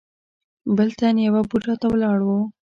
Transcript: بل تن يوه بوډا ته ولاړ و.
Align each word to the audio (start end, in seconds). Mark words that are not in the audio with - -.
بل 0.75 0.89
تن 0.99 1.15
يوه 1.27 1.41
بوډا 1.49 1.73
ته 1.81 1.87
ولاړ 1.91 2.19
و. 2.23 2.29